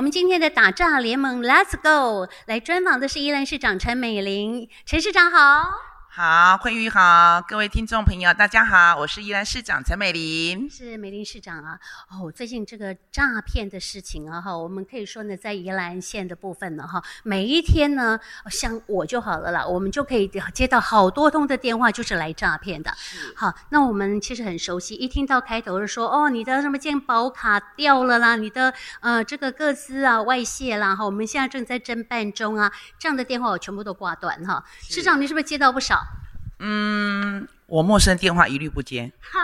[0.00, 2.26] 我们今天的打仗联盟，Let's go！
[2.46, 5.89] 来专访的是宜兰市长陈美玲，陈市长好。
[6.12, 11.78] 好，慧玉好，各位听众朋友，大家好，我是宜兰市长陈美玲，是美玲市长啊。
[12.10, 18.18] 哦，最近这个诈骗的事情啊，哈，我们可以说呢，在宜兰县的部分呢，哈，每一天呢，
[18.50, 22.92] 像我就好了啦，我们就可以接到好多通的电话，就是来诈骗的。
[23.36, 34.64] 好，那我们其实很熟悉，一听到开头是说，哦，你的什么健保卡掉了啦，你的呃这个个资啊外泄啦，哈，我们现在正在侦办中啊，这样的电话我全部都挂断哈。
[34.80, 36.00] 市长，你是不是接到不少？
[36.62, 39.10] 嗯，我陌生电话一律不接。
[39.20, 39.40] 哈，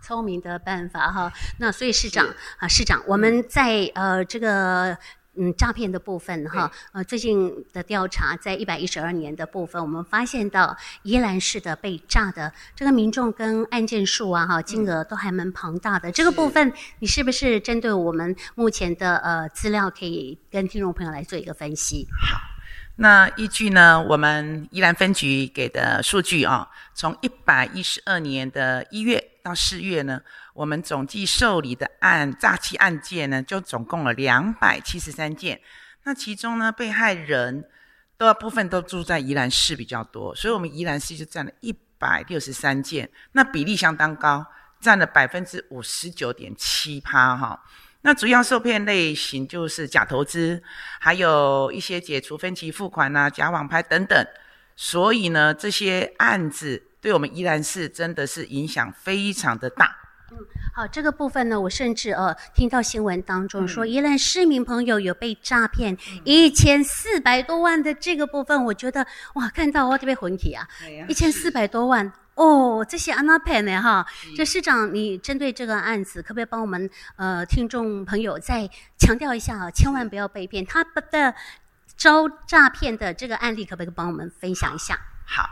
[0.00, 1.32] 聪明的办法哈。
[1.58, 2.24] 那所以市长
[2.58, 4.96] 啊，市长，我们在呃这个
[5.36, 16.10] 嗯诈骗的部分哈，呃最近的调查，在一百一十二年的部分，我们发现到宜兰市的被诈的这个民众跟案件数啊哈，金额都还蛮庞大的。
[16.10, 22.06] 嗯、这个部分，你是不是针对我们目前的呃资料，可以跟听众朋友来做一个分析？
[22.30, 22.51] 好。
[22.96, 30.20] 那依据呢，我们宜兰分局给的数据啊，从一百一十二年的一月到四月呢，
[30.52, 35.60] 我们总计受理的案诈欺案件呢，就总共了两百七十三件。
[36.04, 37.64] 那其中呢，被害人
[38.18, 44.44] 的部分都住在宜兰市比较多，所以我们宜兰市就占了一百六十三件，那比例相当高，
[44.80, 47.64] 占了百分之五十九点七趴哈。
[48.02, 50.62] 那主要受骗类型就是假投资，
[51.00, 54.26] 还有一些解除分期付款啊、假网拍等等。
[54.74, 59.96] 所以呢，这些案子对我们宜兰市真的是影响非常的大。
[60.32, 60.38] 嗯，
[60.74, 70.66] 好，这个部分呢，我甚至呃听到新闻当中说，宜兰市民朋友有被诈骗一千四百多万的这个部分，我觉得哇，看到我这边魂体啊，
[71.06, 72.12] 一千四百多万。
[72.34, 73.80] 哦，这些安娜佩呢？
[73.80, 79.70] 哈，这市长，你针对这个案子，可不可以帮我们呃听众朋友再强调一下啊？
[79.70, 81.34] 千万不要被骗，他的
[81.96, 84.98] 招诈骗的这个案例，可不可以帮我们分享一下？
[85.26, 85.46] 好，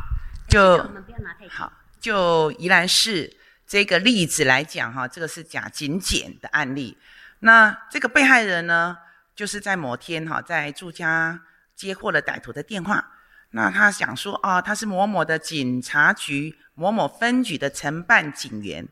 [0.48, 1.70] 就我们不要拿太好，
[2.00, 3.36] 就宜兰市
[3.66, 6.96] 这个例子来讲哈，这个是假警检的案例。
[7.40, 8.96] 那这个被害人呢，
[9.36, 11.40] 就是在某天哈，在住家
[11.76, 13.12] 接获了歹徒的电话，
[13.50, 16.56] 那他想说啊，他是某某的警察局。
[16.74, 18.88] 某某分局的承办警员，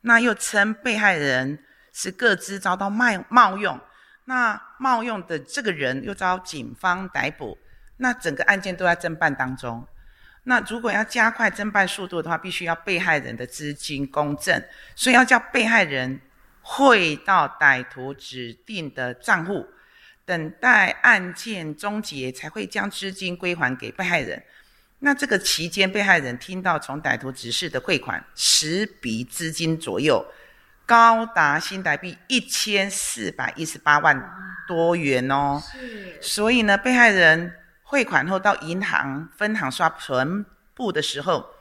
[0.00, 3.78] 那又称被害人是各自遭到冒冒用，
[4.24, 7.56] 那冒用的这个人又遭警方逮捕，
[7.98, 9.86] 那整个案件都在侦办当中。
[10.44, 14.60] 那如果要加快侦办速度的话，必须要被害人的资金公证，
[14.96, 16.20] 所以要叫被害人
[16.62, 19.64] 汇到歹徒指定的账户，
[20.28, 24.44] 等待案件终结才会将资金归还给被害人。
[24.98, 30.22] 那这个期间，被害人听到从歹徒指示的汇款十笔资金左右，
[30.84, 34.22] 高达新台币一千四百一十八万
[34.66, 35.62] 多元哦。
[36.20, 41.54] 所以呢，被害人汇款后到银行分行刷存部的时候，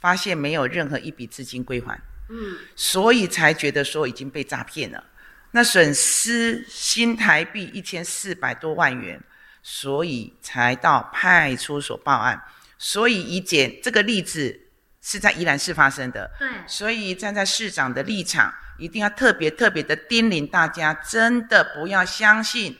[0.00, 1.96] 发现没有任何一笔资金归还。
[2.28, 2.56] 嗯。
[2.74, 5.04] 所以才觉得说已经被诈骗了。
[5.52, 9.20] 那损失新台币一千四百多万元，
[9.62, 12.42] 所以才到派出所报案。
[12.78, 14.68] 所以，以检这个例子
[15.02, 16.30] 是在宜兰市发生的。
[16.38, 16.48] 对。
[16.66, 22.78] 所以，站在市长的立场，一定要特别特别的叮咛大家，真的不要相信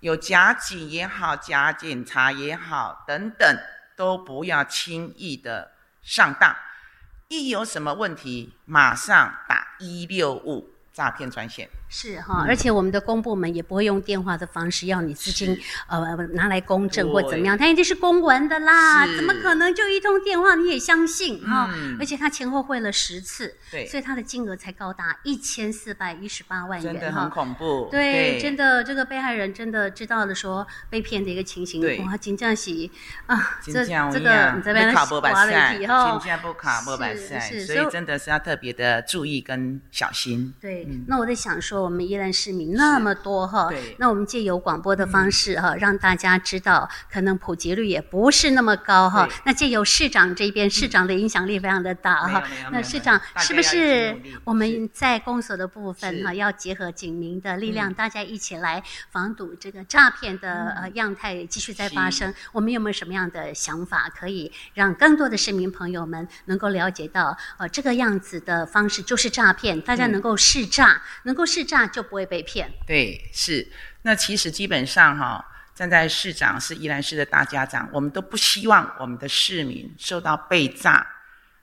[0.00, 3.58] 有假警也好、假警察也好等等，
[3.96, 6.54] 都不要轻易的上当。
[7.28, 11.68] 一有什么问题，马上打一六五诈骗专线。
[11.88, 21.70] 是哈，而且我们的公部门也不会用电话的方式要你资金呃拿来公证或怎么样，他一定是公文的啦，怎么可能就一通电话你也相信哈？
[21.98, 27.88] 而且他前后汇了十次，对，所以他的金额才高达一千四百一十八万元，真的很恐怖。
[27.90, 32.90] 对，真的这个被害人真的知道了说被骗的一个情形，哇，金价喜
[33.26, 33.72] 啊，这
[34.12, 40.52] 这个你这边滑了一题哈，金价不卡不白塞，所以真的是要特别的注意跟小心。
[40.60, 41.77] 对，那我在想说。
[41.82, 49.28] 我们宜兰市民那么多哈，那我们借由广播的方式哈，让大家知道，可能普及率也不是那么高哈。
[49.44, 52.42] 那借由市长这边，市长的影响力非常的大哈。
[52.70, 62.32] 那市长是不是我们在公所的部分哈，要结合警民的力量，大家一起来防堵这个诈骗的呃样态继续在发生？
[62.52, 71.70] 我们有没有什么样的想法，可以让更多的市民朋友们能够了解到，呃，这个样子的方式就是诈骗，大家能够识诈，能够识。
[71.70, 72.72] 诈就不会被骗。
[72.86, 73.70] 对，是。
[74.02, 75.44] 那其实基本上哈，
[75.74, 81.06] 站在市长是宜兰市的大家长，我们都不希望我们的市民受到被诈，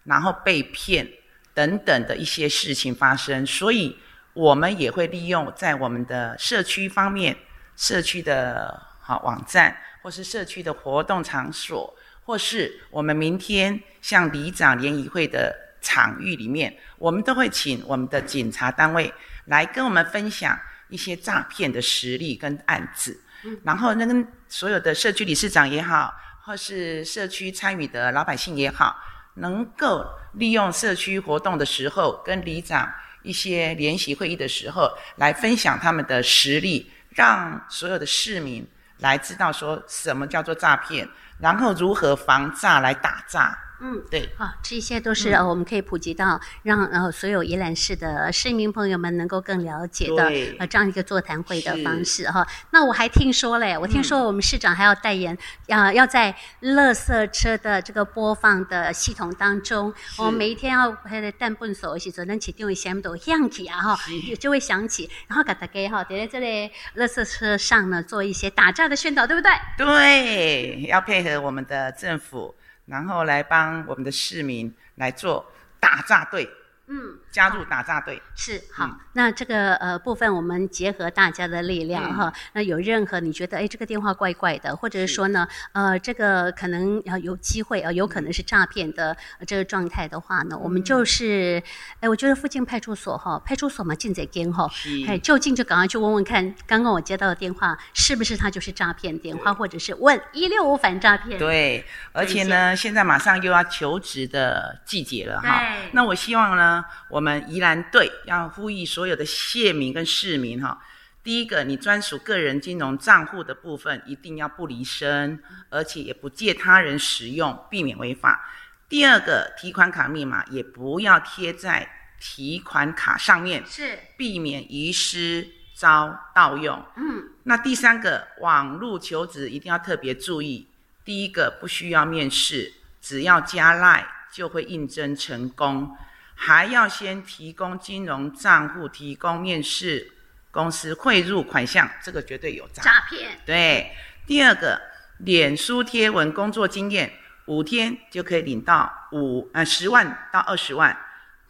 [0.04, 1.10] 然后被骗
[1.54, 3.44] 等等的一些事情发生。
[3.46, 3.98] 所以，
[4.34, 7.36] 我们也会利用在我们的社区方面
[7.76, 19.14] 社区的好网站，或是社区的活动场所，或是我们明天像里长联谊会的场域里面，我们都会请我们的警察单位
[19.46, 20.60] 来跟我们分享
[20.90, 23.22] 一些诈骗的实例跟案子，
[23.64, 26.12] 然后那跟所有的社区理事长也好，
[26.44, 28.96] 或是社区参与的老百姓也好，
[29.36, 30.04] 能够
[30.34, 32.92] 利用社区活动的时候，跟里长
[33.22, 38.68] 一些联席会议的时候，来分享他们的实例，让所有的市民
[38.98, 41.08] 来知道说什么叫做诈骗，
[41.40, 43.56] 然后如何防诈来打诈。
[43.82, 50.24] 嗯，对，好、哦，这些都是、嗯、呃，我们可以普及到，让呃所有宜兰市的市民朋友们能够更了解的
[50.60, 52.48] 呃这样一个座谈会的方式哈。
[52.72, 55.38] 那我还听说嘞，我听说我们市长还要代言，
[55.68, 64.00] 要、嗯呃、要在垃圾车的这个播放的系统当中，我们每一天要还得弹畚手一起做，能起定位什么都响起啊哈，
[64.40, 69.52] 就会响起，然后给大家哈，在这里垃圾车上呢做一些打架的宣导，对不对？
[69.78, 72.56] 对，要配合我们的政府。
[72.86, 75.46] 然后来帮我们的市民来做
[75.80, 76.50] 打炸队。
[76.88, 78.86] 嗯，加入打诈队是好。
[78.86, 82.34] 嗯、那这个呃部分，我们结合大家的力量哈、嗯。
[82.54, 91.60] 那有任何你觉得哎这个电话怪怪的，或者是说呢呃这个可能要有机会啊、呃，有可能是诈骗的、呃、这个状态的话呢，嗯、我们就是
[92.02, 94.70] 哎我觉得附近派出所哈，派出所嘛近在跟哈，
[95.08, 101.40] 哎就近就赶快去问问看，刚刚我接到的电话是不是他就是诈骗电话，或者是问一六五反诈骗。
[101.40, 106.75] 对，而且呢现在马上又要求职的季节了哈，那我希望呢。
[107.10, 110.82] 我们宜兰队要呼吁所有的县民跟市民哈，
[111.24, 118.50] 第一个，你专属个人金融账户的部分一定要不离身，而且也不借他人使用，避免违法。
[118.88, 121.90] 第二个，提款卡密码也不要贴在
[122.20, 126.86] 提款卡上面，是避免遗失遭盗用。
[126.96, 130.68] 嗯，那第三个，网络求职一定要特别注意，
[131.04, 135.98] 第一个不需要面试，只要加赖就会应征成功。
[136.36, 140.12] 还要先提供金融账户，提供面试
[140.52, 143.40] 公司汇入款项，这个绝对有诈诈骗。
[143.46, 143.96] 对，
[144.28, 144.80] 第二个，
[145.20, 147.12] 脸书贴文工作经验
[147.46, 150.96] 五天就可以领到五呃十万到二十万，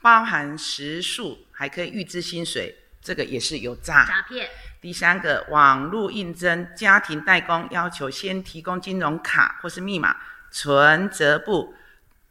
[0.02, 4.48] 包含时数，还可以预支薪水，这个也是有诈诈骗。
[4.80, 10.16] 第三个，网络应征家庭代工，要求先提供金融卡或是密码、
[10.52, 11.74] 存折簿、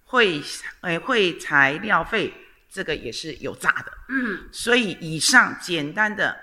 [0.04, 0.40] 汇
[0.80, 2.32] 呃汇材料费。
[2.74, 6.36] 这个也是有诈的，嗯，所以以上简单的，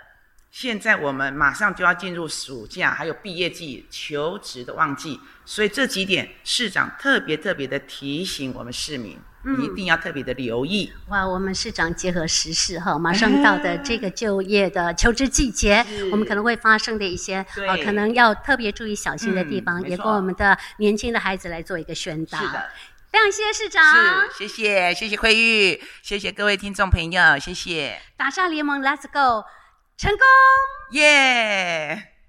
[0.50, 10.90] 现在我们马上就要进入暑假，还有毕业季、求职的旺季，所以这几点市长特别特别的提醒我们市民，嗯，一定要特别的留意。
[11.10, 22.40] 哇，我们市长结合时事哈， 马上到的这个就业的求职季节，我们可能会发生的一些呃，可能要特别注意小心的地方，嗯，也跟我们的年轻的孩子来做一个宣导。
[22.40, 22.70] 是的。
[23.12, 23.84] 非常谢谢市长，
[24.32, 28.02] 是谢谢谢谢惠玉，谢谢各位听众朋友，谢谢。
[28.16, 29.46] 打上联盟，Let's go，
[29.98, 30.26] 成功，
[30.92, 32.21] 耶、yeah！